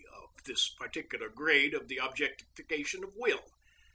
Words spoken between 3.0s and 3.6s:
of will.